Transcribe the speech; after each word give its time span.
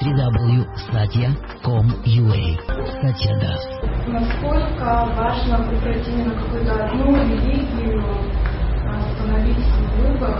www.satya.com.ua 0.00 2.56
Satya 3.02 3.34
Das. 3.36 3.60
Насколько 4.08 5.06
важно 5.14 5.58
выбрать 5.68 6.08
именно 6.08 6.34
какую-то 6.34 6.72
одну 6.84 7.14
религию, 7.16 8.02
остановить 8.88 9.66
выбор? 9.98 10.34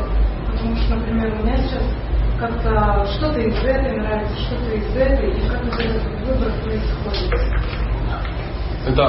Потому 0.47 0.75
что, 0.77 0.95
например, 0.97 1.35
у 1.39 1.43
меня 1.45 1.57
сейчас 1.59 1.85
как-то 2.39 3.05
что-то 3.17 3.39
из 3.39 3.63
этой 3.63 3.99
нравится, 4.01 4.35
что-то 4.41 4.71
из 4.75 4.97
этой, 4.97 5.31
и 5.31 5.41
как 5.47 5.63
вот 5.63 5.79
этот 5.79 6.03
выбор 6.27 6.51
происходит. 6.65 7.31
Это 8.87 9.03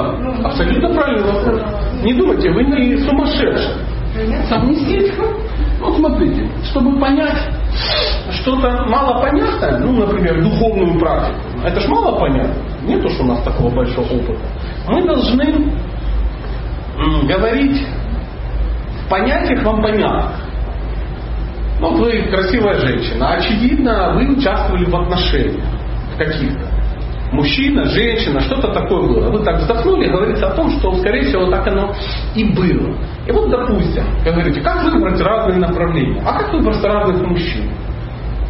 абсолютно 0.44 0.88
правильный 0.94 1.32
вопрос. 1.32 1.62
Не 2.02 2.12
думайте, 2.12 2.50
вы 2.50 2.62
не 2.64 2.98
сумасшедший. 2.98 3.74
Совместить. 4.50 5.14
Ну, 5.80 5.94
смотрите, 5.96 6.46
чтобы 6.64 7.00
понять 7.00 7.38
что-то 8.32 8.84
мало 8.88 9.20
понятное, 9.20 9.78
ну, 9.78 9.92
например, 10.06 10.42
духовную 10.42 10.98
практику, 10.98 11.38
это 11.64 11.80
ж 11.80 11.88
мало 11.88 12.18
понятно. 12.18 12.54
Нету 12.82 13.08
ж 13.08 13.20
у 13.20 13.24
нас 13.24 13.42
такого 13.42 13.70
большого 13.70 14.06
опыта. 14.06 14.40
Мы 14.88 15.06
должны 15.06 15.72
говорить 17.26 17.86
в 19.04 19.08
понятиях 19.08 19.62
вам 19.62 19.82
понятных. 19.82 20.40
Ну, 21.80 21.90
вот 21.90 22.00
вы 22.00 22.22
красивая 22.30 22.78
женщина, 22.78 23.34
очевидно, 23.34 24.12
вы 24.14 24.36
участвовали 24.36 24.84
в 24.84 24.94
отношениях 24.94 25.64
каких-то 26.16 26.66
мужчина, 27.32 27.84
женщина, 27.86 28.40
что-то 28.40 28.72
такое 28.72 29.08
было. 29.08 29.30
Вы 29.30 29.44
так 29.44 29.60
вздохнули, 29.60 30.08
говорится 30.08 30.48
о 30.48 30.54
том, 30.54 30.70
что, 30.70 30.94
скорее 30.96 31.22
всего, 31.22 31.50
так 31.50 31.66
оно 31.66 31.94
и 32.34 32.44
было. 32.44 32.94
И 33.26 33.32
вот, 33.32 33.50
допустим, 33.50 34.04
говорите, 34.24 34.60
как 34.60 34.84
выбрать 34.84 35.20
разные 35.20 35.58
направления? 35.58 36.22
А 36.24 36.38
как 36.38 36.52
выбрать 36.52 36.82
разных 36.82 37.26
мужчин? 37.26 37.70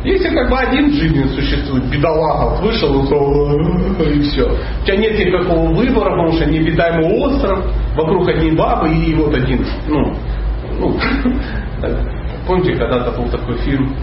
Если 0.05 0.31
как 0.31 0.51
бы 0.51 0.59
один 0.59 0.91
в 0.91 0.95
жизни 0.95 1.23
существует, 1.29 1.85
бедолага, 1.85 2.61
вышел 2.61 3.03
и 4.01 4.21
все. 4.23 4.51
У 4.51 4.85
тебя 4.85 4.97
нет 4.97 5.17
никакого 5.17 5.73
выбора, 5.73 6.11
потому 6.11 6.33
что 6.33 6.47
необитаемый 6.47 7.21
остров, 7.21 7.65
вокруг 7.95 8.29
одни 8.29 8.51
бабы 8.51 8.91
и 8.93 9.15
вот 9.15 9.33
один, 9.33 9.65
ну, 9.87 10.13
ну, 10.81 10.97
помните, 12.49 12.75
когда-то 12.75 13.13
был 13.13 13.29
такой 13.29 13.57
фильм 13.59 13.95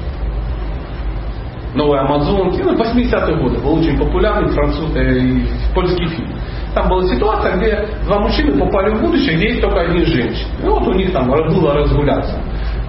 Новые 1.75 2.01
Амазонки, 2.01 2.61
ну, 2.61 2.73
80-е 2.73 3.35
годы 3.37 3.59
был 3.59 3.75
очень 3.75 3.97
популярный 3.97 4.49
француз, 4.49 4.89
э, 4.95 5.45
польский 5.75 6.07
фильм. 6.07 6.33
Там 6.73 6.89
была 6.89 7.03
ситуация, 7.03 7.57
где 7.57 7.87
два 8.05 8.19
мужчины 8.19 8.57
попали 8.59 8.95
в 8.95 9.01
будущее, 9.01 9.35
где 9.35 9.49
есть 9.49 9.61
только 9.61 9.81
одни 9.81 10.03
женщины. 10.03 10.49
И 10.63 10.67
вот 10.67 10.87
у 10.87 10.93
них 10.93 11.11
там 11.11 11.27
было 11.27 11.73
разгуляться. 11.75 12.39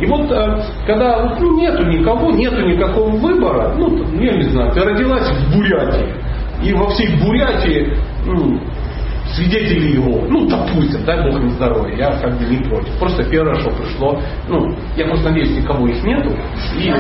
И 0.01 0.07
вот 0.07 0.31
э, 0.31 0.63
когда 0.87 1.37
ну, 1.39 1.61
нету 1.61 1.85
никого, 1.85 2.31
нету 2.31 2.63
никакого 2.63 3.11
выбора, 3.11 3.75
ну, 3.77 4.03
я 4.19 4.37
не 4.37 4.45
знаю, 4.45 4.73
ты 4.73 4.81
родилась 4.81 5.29
в 5.29 5.55
Бурятии, 5.55 6.15
и 6.63 6.73
во 6.73 6.89
всей 6.89 7.23
Бурятии 7.23 7.95
ну, 8.25 8.59
свидетели 9.35 9.95
его, 9.95 10.27
ну, 10.29 10.47
допустим, 10.47 11.05
дай 11.05 11.23
Бог 11.23 11.41
им 11.41 11.51
здоровья, 11.51 11.97
я 11.97 12.21
как 12.21 12.39
бы 12.39 12.45
не 12.45 12.59
против. 12.69 12.93
Просто 12.99 13.25
первое, 13.25 13.55
что 13.57 13.71
пришло, 13.71 14.21
ну, 14.49 14.75
я 14.97 15.07
просто 15.07 15.29
надеюсь, 15.31 15.57
никого 15.57 15.87
их 15.89 16.03
нету, 16.03 16.31
и 16.79 16.93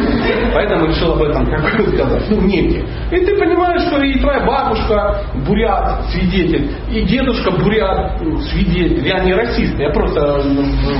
поэтому 0.55 0.87
решил 0.87 1.12
об 1.12 1.22
этом 1.22 1.47
как 1.47 1.77
бы 1.77 1.97
сказать, 1.97 2.25
ну, 2.31 2.41
некие. 2.42 2.84
И 3.11 3.25
ты 3.25 3.37
понимаешь, 3.37 3.83
что 3.83 4.03
и 4.03 4.19
твоя 4.19 4.41
бабушка 4.41 5.25
бурят, 5.47 6.05
свидетель, 6.11 6.70
и 6.91 7.03
дедушка 7.03 7.50
бурят, 7.50 8.20
ну, 8.20 8.39
свидетель. 8.41 9.06
Я 9.06 9.20
не 9.20 9.34
расист, 9.34 9.78
я 9.78 9.91
просто 9.91 10.42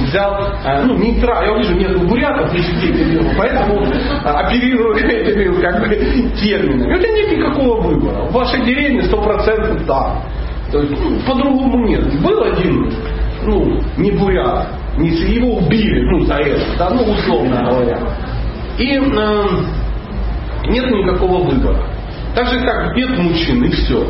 взял, 0.06 0.53
э, 0.65 0.83
ну, 0.84 0.97
нейтрал, 0.97 1.42
я 1.42 1.56
вижу, 1.56 1.75
нет 1.75 2.09
бурятов, 2.09 2.53
не 2.53 2.61
поэтому 3.37 3.87
оперирую 4.25 4.97
этими, 4.97 5.61
как 5.61 5.81
бы, 5.81 5.89
терминами. 6.41 6.98
Тебя 6.98 7.12
нет 7.12 7.39
никакого 7.39 7.81
выбора. 7.81 8.25
В 8.25 8.33
вашей 8.33 8.65
деревне 8.65 9.00
100% 9.00 9.87
да. 9.87 10.22
То 10.71 10.83
есть 10.83 11.03
ну, 11.03 11.19
по-другому 11.27 11.87
нет. 11.87 12.21
Был 12.23 12.43
один, 12.45 12.93
ну, 13.45 13.81
не 13.97 14.13
бурят, 14.13 14.69
не 14.97 15.09
его 15.09 15.56
убили, 15.56 16.03
ну, 16.11 16.25
за 16.27 16.34
это, 16.34 16.61
да, 16.78 16.91
ну, 16.91 17.03
условно 17.03 17.65
говоря. 17.69 17.99
И 18.78 18.97
э, 18.97 19.44
нет 20.69 20.91
никакого 20.91 21.44
выбора. 21.44 21.83
Так 22.34 22.47
же, 22.47 22.61
как 22.61 22.94
нет 22.97 23.19
мужчин, 23.19 23.65
и 23.65 23.71
все. 23.71 24.06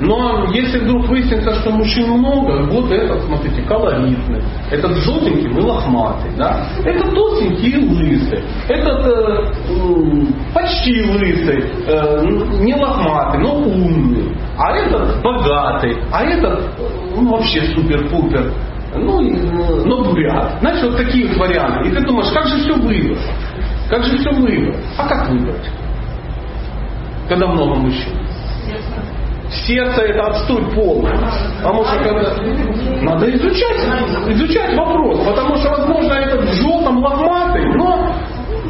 Но 0.00 0.46
если 0.52 0.80
вдруг 0.80 1.08
выяснится, 1.08 1.54
что 1.54 1.70
мужчин 1.70 2.10
много, 2.10 2.64
вот 2.70 2.90
этот, 2.90 3.22
смотрите, 3.24 3.62
колоритный, 3.62 4.42
этот 4.70 4.96
желтенький 4.98 5.50
и 5.50 5.60
лохматый, 5.60 6.30
да? 6.36 6.66
этот 6.84 7.14
толстенький 7.14 7.70
и 7.70 7.86
лысый, 7.86 8.42
этот 8.68 9.06
э, 9.06 10.26
почти 10.52 11.02
лысый, 11.02 11.64
э, 11.86 12.26
не 12.60 12.74
лохматый, 12.74 13.40
но 13.40 13.54
умный, 13.56 14.36
а 14.58 14.76
этот 14.76 15.22
богатый, 15.22 15.96
а 16.10 16.24
этот 16.24 16.60
ну, 17.14 17.30
вообще 17.30 17.62
супер-пупер, 17.74 18.52
ну, 18.96 19.22
э, 19.22 19.84
но 19.84 20.04
бурят. 20.04 20.58
Знаешь, 20.60 20.82
вот 20.82 20.96
такие 20.96 21.28
вот 21.28 21.36
варианты. 21.36 21.88
И 21.88 21.92
ты 21.92 22.00
думаешь, 22.04 22.32
как 22.32 22.46
же 22.48 22.58
все 22.58 22.74
выбрать? 22.74 23.18
Как 23.88 24.02
же 24.04 24.18
все 24.18 24.30
выбрать? 24.30 24.80
А 24.98 25.06
как 25.06 25.28
выбрать? 25.28 25.70
Когда 27.28 27.46
много 27.46 27.76
мужчин? 27.76 28.12
Сердце 29.66 30.02
это 30.02 30.22
отстой 30.28 30.62
полный. 30.74 31.12
Потому 31.62 31.84
что 31.84 31.96
когда... 31.98 32.34
Надо 33.02 33.30
изучать, 33.36 33.78
изучать 34.28 34.76
вопрос. 34.76 35.18
Потому 35.26 35.56
что, 35.56 35.70
возможно, 35.70 36.12
этот 36.14 36.44
в 36.44 36.52
желтом 36.54 36.98
лохматый, 36.98 37.64
но 37.76 38.14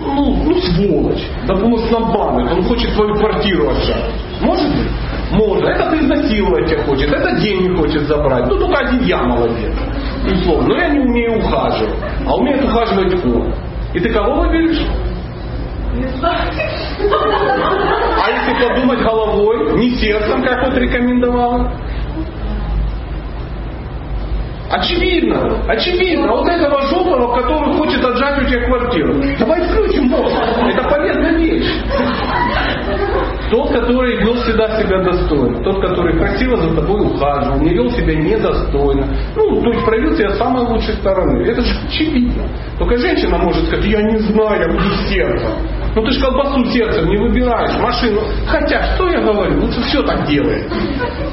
ну, 0.05 0.45
ну 0.45 0.55
сволочь. 0.61 1.27
Да 1.47 1.55
потому 1.55 1.79
что 1.79 2.01
на 2.01 2.13
банк, 2.13 2.53
он 2.53 2.63
хочет 2.65 2.93
твою 2.95 3.15
квартиру 3.15 3.71
отжать. 3.71 4.11
Может 4.41 4.69
быть? 4.69 4.91
Может. 5.33 5.65
Этот 5.65 5.95
изнасиловать 5.95 6.69
тебя 6.69 6.83
хочет, 6.85 7.13
это 7.13 7.41
денег 7.41 7.79
хочет 7.79 8.03
забрать. 8.03 8.47
Ну 8.47 8.59
только 8.59 8.79
один 8.79 9.03
я 9.05 9.23
молодец. 9.23 9.73
Условно. 10.31 10.69
Но 10.69 10.77
я 10.77 10.89
не 10.89 11.01
умею 11.01 11.39
ухаживать. 11.39 11.97
А 12.27 12.37
умеет 12.37 12.65
ухаживать 12.65 13.25
он. 13.25 13.53
И 13.95 14.01
ты 14.01 14.13
кого 14.13 14.43
выберешь? 14.43 14.85
А 18.25 18.31
если 18.31 18.55
подумать 18.67 19.01
головой, 19.01 19.77
не 19.77 19.91
сердцем, 19.97 20.43
как 20.43 20.65
вот 20.65 20.75
рекомендовал? 20.79 21.69
Очевидно, 24.71 25.63
очевидно. 25.69 26.29
Вот 26.29 26.49
этого 26.49 26.81
желтого, 26.89 27.37
который 27.39 27.75
хочет 27.75 28.03
отжать 28.03 28.43
у 28.43 28.47
тебя 28.47 28.67
квартиру. 28.67 29.15
Давай 29.39 29.61
включим 29.69 30.05
мозг. 30.05 30.35
Это 30.35 30.89
полезная 30.89 31.37
вещь. 31.37 31.71
Тот, 33.55 33.71
который 33.71 34.17
вел 34.17 34.35
всегда 34.43 34.81
себя 34.81 35.01
достойно. 35.01 35.63
Тот, 35.63 35.81
который 35.81 36.19
красиво 36.19 36.57
за 36.57 36.75
тобой 36.75 37.03
ухаживал, 37.03 37.61
не 37.61 37.73
вел 37.73 37.89
себя 37.89 38.13
недостойно. 38.17 39.07
Ну, 39.37 39.63
то 39.63 39.71
есть 39.71 39.85
проявил 39.85 40.17
себя 40.17 40.31
с 40.31 40.39
самой 40.39 40.67
лучшей 40.67 40.95
стороны. 40.95 41.47
Это 41.47 41.63
же 41.63 41.73
очевидно. 41.87 42.43
Только 42.81 42.97
женщина 42.97 43.39
может 43.39 43.65
сказать, 43.67 43.85
я 43.85 44.03
не 44.03 44.19
знаю, 44.19 44.61
я 44.61 44.67
буду 44.67 44.91
сердцем. 45.09 45.51
Ну 45.95 46.03
ты 46.03 46.11
же 46.11 46.21
колбасу 46.21 46.65
сердцем 46.73 47.09
не 47.09 47.17
выбираешь, 47.17 47.79
машину. 47.79 48.23
Хотя, 48.49 48.97
что 48.97 49.09
я 49.09 49.21
говорю, 49.21 49.61
лучше 49.61 49.81
все 49.83 50.03
так 50.03 50.27
делает. 50.27 50.69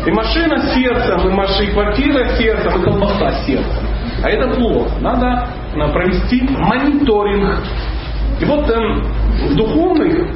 И 0.06 0.12
машина 0.12 0.60
сердцем, 0.76 1.28
и, 1.28 1.34
машина, 1.34 1.70
и 1.70 1.72
квартира 1.72 2.28
сердцем, 2.36 2.82
и 2.82 2.84
колбаса 2.84 3.32
сердцем. 3.48 3.84
А 4.24 4.30
это 4.30 4.48
плохо. 4.54 4.92
Надо 5.02 5.48
э, 5.74 5.92
провести 5.92 6.44
мониторинг. 6.44 7.64
И 8.40 8.46
вот 8.46 8.70
эм, 8.70 9.02
в 9.50 9.56
духовных 9.56 10.28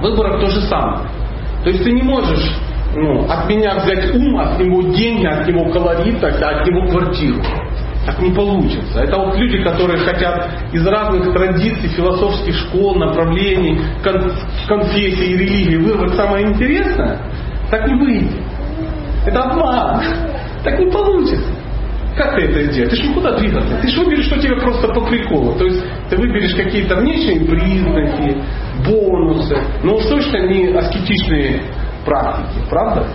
выборах 0.00 0.40
то 0.40 0.46
же 0.50 0.60
самое. 0.68 1.15
То 1.66 1.70
есть 1.70 1.82
ты 1.82 1.90
не 1.90 2.02
можешь 2.02 2.48
ну, 2.94 3.28
от 3.28 3.48
меня 3.48 3.74
взять 3.74 4.14
ум, 4.14 4.38
от 4.38 4.56
него 4.60 4.82
деньги, 4.82 5.26
от 5.26 5.48
него 5.48 5.68
колорит, 5.72 6.22
от 6.22 6.64
него 6.64 6.86
квартиру. 6.86 7.42
Так 8.06 8.20
не 8.20 8.30
получится. 8.30 9.00
Это 9.00 9.16
вот 9.18 9.36
люди, 9.36 9.64
которые 9.64 9.98
хотят 9.98 10.48
из 10.72 10.86
разных 10.86 11.32
традиций, 11.32 11.88
философских 11.88 12.54
школ, 12.54 12.94
направлений, 12.94 13.80
кон- 14.04 14.30
конфессий 14.68 15.36
религий 15.36 15.76
выбрать 15.78 16.14
самое 16.14 16.46
интересное, 16.46 17.18
так 17.68 17.88
не 17.88 17.94
выйдет. 17.94 18.30
Это 19.26 19.42
обман. 19.42 20.04
Так 20.62 20.78
не 20.78 20.86
получится. 20.86 21.50
Как 22.16 22.34
ты 22.34 22.42
это 22.42 22.72
сделаешь? 22.72 22.90
Ты 22.90 22.96
же 22.96 23.08
никуда 23.08 23.36
двигаться. 23.36 23.76
Ты 23.82 23.88
же 23.88 24.00
выберешь, 24.00 24.26
что 24.26 24.38
тебе 24.40 24.56
просто 24.56 24.88
по 24.88 25.00
приколу. 25.02 25.52
То 25.54 25.64
есть 25.66 25.82
ты 26.08 26.16
выберешь 26.16 26.54
какие-то 26.54 26.96
внешние 26.96 27.40
признаки, 27.40 28.42
бонусы, 28.86 29.56
но 29.82 29.96
уж 29.96 30.04
точно 30.06 30.46
не 30.46 30.68
аскетичные 30.74 31.60
практики. 32.04 32.64
Правда? 32.70 33.06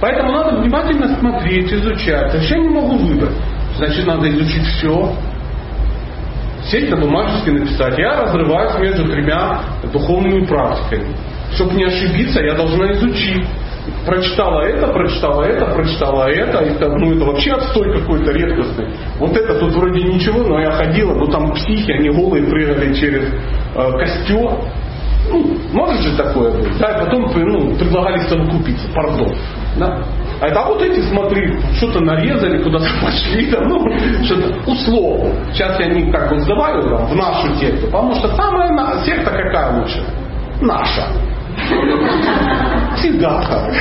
Поэтому 0.00 0.32
надо 0.32 0.56
внимательно 0.56 1.16
смотреть, 1.18 1.72
изучать. 1.72 2.34
Вообще 2.34 2.58
не 2.58 2.68
могу 2.68 2.96
выбрать 2.96 3.36
значит 3.80 4.06
надо 4.06 4.28
изучить 4.28 4.66
все. 4.66 5.14
Сесть 6.70 6.90
на 6.90 6.96
бумажечке 6.98 7.50
написать. 7.52 7.98
Я 7.98 8.22
разрываюсь 8.22 8.78
между 8.78 9.10
тремя 9.10 9.60
духовными 9.92 10.44
практиками. 10.44 11.16
Чтобы 11.54 11.74
не 11.74 11.84
ошибиться, 11.84 12.40
я 12.42 12.54
должна 12.54 12.92
изучить. 12.92 13.46
Прочитала 14.06 14.62
это, 14.62 14.88
прочитала 14.88 15.42
это, 15.42 15.66
прочитала 15.66 16.28
это, 16.28 16.58
это, 16.58 16.88
ну 16.88 17.14
это 17.14 17.24
вообще 17.24 17.52
отстой 17.52 17.98
какой-то 17.98 18.32
редкостный. 18.32 18.88
Вот 19.18 19.36
это 19.36 19.58
тут 19.58 19.74
вроде 19.74 20.02
ничего, 20.02 20.42
но 20.42 20.60
я 20.60 20.70
ходила, 20.72 21.14
ну 21.14 21.26
там 21.26 21.52
психи, 21.52 21.90
они 21.92 22.10
голые 22.10 22.46
прыгали 22.46 22.94
через 22.94 23.24
э, 23.74 23.92
костер, 23.98 24.50
Ну, 25.28 25.56
может 25.72 26.02
же 26.02 26.16
такое 26.16 26.50
быть. 26.52 26.78
Да, 26.78 26.88
и 26.92 27.04
потом 27.04 27.30
ну, 27.34 27.76
предлагали 27.76 28.18
совокупиться, 28.28 28.88
пардон. 28.94 29.34
Да? 29.78 30.02
А 30.40 30.46
это 30.46 30.60
а 30.60 30.68
вот 30.68 30.80
эти, 30.82 31.00
смотри, 31.02 31.54
что-то 31.76 32.00
нарезали, 32.00 32.62
куда-то 32.62 32.86
пошли, 33.02 33.50
да, 33.50 33.60
ну, 33.60 33.86
что-то 34.24 34.70
условно. 34.70 35.34
Сейчас 35.52 35.78
я 35.78 35.86
не 35.86 36.10
как 36.10 36.30
бы 36.30 36.40
сдаваю 36.40 36.82
там, 36.82 37.06
в 37.06 37.14
нашу 37.14 37.54
секту, 37.56 37.86
потому 37.86 38.14
что 38.14 38.34
самая 38.34 38.70
секта 39.04 39.30
какая 39.30 39.80
лучше? 39.80 40.02
Наша. 40.62 41.06
Всегда 43.00 43.40
так. 43.40 43.72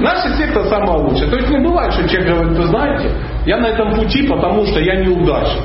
Наша 0.00 0.36
секта 0.36 0.64
самая 0.64 0.98
лучшая. 0.98 1.30
То 1.30 1.36
есть 1.36 1.50
не 1.50 1.58
бывает, 1.58 1.92
что 1.92 2.08
человек 2.08 2.34
говорит, 2.34 2.58
вы 2.58 2.64
знаете, 2.64 3.10
я 3.46 3.58
на 3.58 3.66
этом 3.66 3.92
пути, 3.92 4.26
потому 4.26 4.64
что 4.66 4.80
я 4.80 4.96
неудачник. 4.96 5.64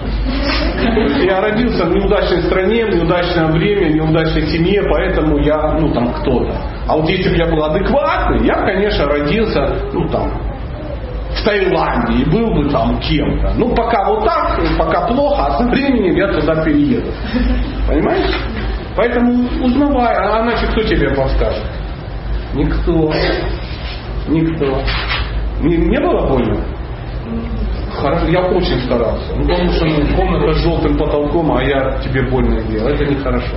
Я 1.24 1.42
родился 1.42 1.86
в 1.86 1.96
неудачной 1.96 2.42
стране, 2.44 2.86
в 2.86 2.96
неудачное 2.96 3.48
время, 3.48 3.92
в 3.92 3.96
неудачной 3.96 4.48
семье, 4.48 4.84
поэтому 4.90 5.40
я, 5.40 5.78
ну 5.80 5.94
там, 5.94 6.14
кто-то. 6.14 6.54
А 6.88 6.98
вот 6.98 7.10
если 7.10 7.30
бы 7.30 7.36
я 7.38 7.46
был 7.48 7.64
адекватный, 7.64 8.46
я, 8.46 8.56
конечно, 8.66 9.06
родился, 9.06 9.76
ну 9.94 10.08
там, 10.10 10.32
в 11.36 11.44
Таиланде 11.44 12.24
и 12.24 12.30
был 12.30 12.54
бы 12.54 12.70
там 12.70 13.00
кем-то. 13.00 13.54
Ну, 13.56 13.74
пока 13.76 14.06
вот 14.10 14.26
так, 14.26 14.60
пока 14.78 15.08
плохо, 15.08 15.46
а 15.46 15.58
со 15.58 15.64
временем 15.66 16.16
я 16.16 16.28
туда 16.28 16.64
перееду. 16.64 17.12
Понимаешь? 17.88 18.36
Поэтому 18.96 19.48
узнавай, 19.64 20.14
а 20.16 20.42
иначе 20.44 20.68
кто 20.68 20.82
тебе 20.84 21.10
подскажет? 21.12 21.64
Никто. 22.54 23.14
Никто. 24.28 24.82
Не, 25.62 25.78
не 25.78 26.00
было 26.00 26.28
больно? 26.28 26.64
Хорошо, 28.02 28.28
я 28.28 28.42
очень 28.42 28.80
старался. 28.86 29.36
Ну, 29.36 29.48
потому 29.48 29.72
что 29.72 29.86
ну, 29.86 30.16
комната 30.16 30.54
с 30.54 30.64
желтым 30.64 30.98
потолком, 30.98 31.52
а 31.52 31.64
я 31.64 32.00
тебе 32.00 32.30
больно 32.30 32.62
делал. 32.62 32.90
Это 32.90 33.06
нехорошо. 33.06 33.56